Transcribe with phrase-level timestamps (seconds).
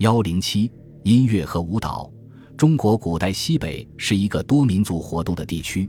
[0.00, 0.72] 幺零七
[1.02, 2.10] 音乐和舞蹈。
[2.56, 5.86] 中国古代西北是一个多民族活动的地区，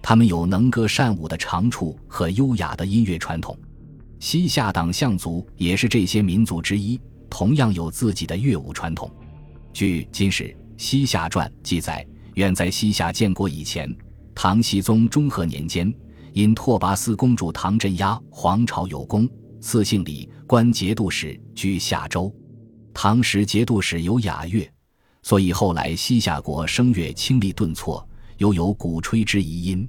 [0.00, 3.54] 他们有能歌善舞的长处和优雅的音乐传统。
[4.18, 9.10] 西夏党项族也是这些民族之一，同样有自己的乐舞传统。
[9.74, 10.44] 据《金史·
[10.78, 12.06] 西夏传》记载，
[12.36, 13.94] 远在西夏建国以前，
[14.34, 15.92] 唐僖宗中和年间，
[16.32, 19.28] 因拓跋思公主唐镇压，皇朝有功，
[19.60, 22.34] 赐姓李，官节度使，居夏州。
[22.92, 24.70] 唐时节度使有雅乐。
[25.22, 28.06] 所以后来西夏国声乐清丽顿挫，
[28.38, 29.88] 又有鼓吹之遗音。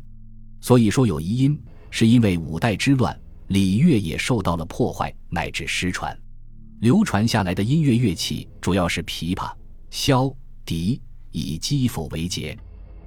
[0.60, 3.18] 所以说有遗音，是因为五代之乱，
[3.48, 6.18] 礼乐也受到了破坏乃至失传。
[6.82, 9.52] 流传下来的音乐乐器主要是琵琶、
[9.90, 12.58] 箫、笛，以击否为节。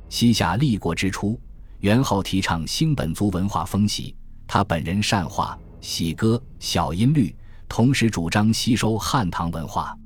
[0.09, 1.39] 西夏立国之初，
[1.81, 7.35] 元昊提倡兴本族文化风习，他本人善画、喜歌、小音律，
[7.75, 9.99] 同时主张吸收汉唐文化。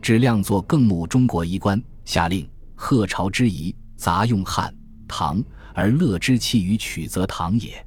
[0.00, 4.72] 质量作更慕中国衣冠，下令贺朝之仪杂用汉
[5.08, 5.42] 唐，
[5.74, 7.84] 而乐之器于曲则唐也。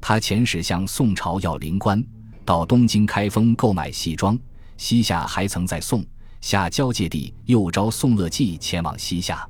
[0.00, 2.04] 他遣使向宋朝要灵官，
[2.44, 4.36] 到东京开封购买戏装。
[4.76, 6.04] 西夏还曾在宋
[6.40, 9.48] 夏交界地又招宋乐伎前往西夏。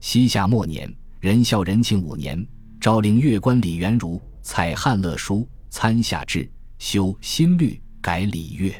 [0.00, 2.44] 西夏末年，仁孝仁庆五年，
[2.80, 8.72] 诏令乐官李元儒采汉乐书，参夏制，修新律，改礼乐，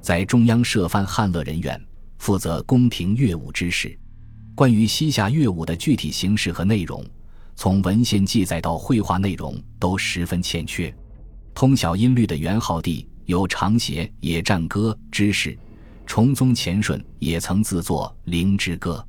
[0.00, 1.80] 在中央设藩汉乐人员。
[2.18, 3.96] 负责宫廷乐舞之事，
[4.56, 7.00] 关于西夏乐舞的具体形式和内容，
[7.54, 10.92] 从文献记载到绘画内容都十分欠缺。
[11.54, 15.56] 通晓音律的元昊帝有长协《野战歌》之事，
[16.04, 19.06] 崇宗乾顺也曾自作《灵之歌》。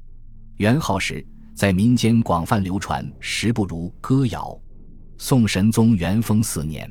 [0.58, 4.56] 元昊时在民间广泛流传，时不如歌谣。
[5.18, 6.88] 宋神宗元丰四年，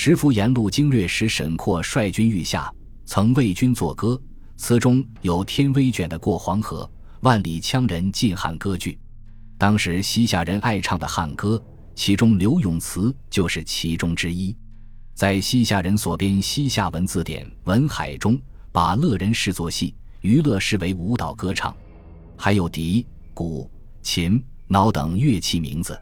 [0.00, 2.72] 时服沿路经略使沈括率军御下，
[3.04, 4.16] 曾为军作歌。
[4.56, 6.88] 词中有天威卷的过黄河，
[7.22, 8.96] 万里羌人进汉歌句。
[9.58, 11.60] 当时西夏人爱唱的汉歌，
[11.96, 14.56] 其中刘永词就是其中之一。
[15.14, 21.76] 在西夏人所编西夏文字典《文海》中，把乐人视作戏，娱乐视为舞蹈歌唱。
[22.36, 23.04] 还有笛、
[23.34, 23.68] 鼓、
[24.00, 26.00] 琴、铙等乐器名字。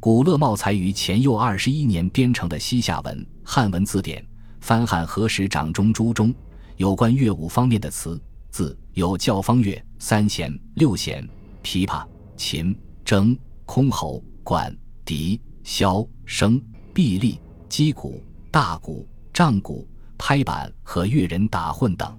[0.00, 4.22] 古乐茂才于前佑二十一年编成的西夏文汉文字典
[4.60, 6.32] 《翻汉何时掌中书》中。
[6.76, 8.20] 有关乐舞方面的词
[8.50, 11.28] 字有教方乐、三弦、六弦、
[11.64, 12.72] 琵琶、琴、
[13.04, 13.36] 筝、
[13.66, 14.72] 箜篌、管、
[15.04, 16.62] 笛、箫、笙、
[16.94, 18.22] 臂力、击鼓、
[18.52, 22.16] 大鼓、杖鼓、拍板和乐人打混等。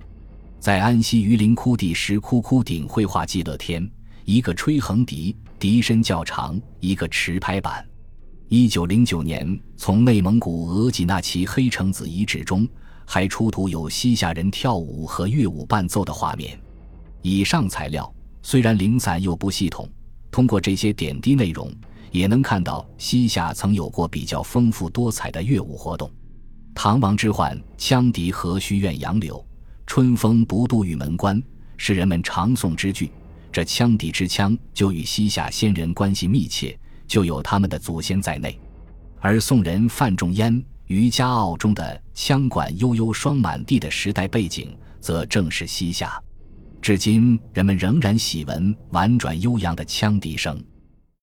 [0.59, 3.89] 在安西榆林窟第石窟窟顶绘画记乐天，
[4.25, 7.85] 一个吹横笛，笛身较长，一个持拍板。
[8.47, 12.67] 一九零九年，从内蒙古额济纳旗黑城子遗址中。
[13.11, 16.59] 还出土有西夏人跳舞和乐舞伴奏的画面。
[17.23, 19.89] 以上材料虽然零散又不系统，
[20.29, 21.73] 通过这些点滴内容，
[22.11, 26.07] 也能看到西夏曾有过比较丰富多彩的乐舞活动。
[26.75, 29.43] 唐王之涣羌笛何须怨杨柳，
[29.87, 31.41] 春风不度玉门关，
[31.77, 33.09] 是人们常诵之句。
[33.51, 36.77] 这羌笛之羌就与西夏先人关系密切，
[37.07, 38.59] 就有他们的祖先在内。
[39.19, 40.63] 而宋人范仲淹。
[40.89, 46.19] 渔家傲中的羌管悠悠霜满地的时代背景，则正是西夏。
[46.81, 50.59] 至今人们仍然喜闻婉转悠扬的羌笛声。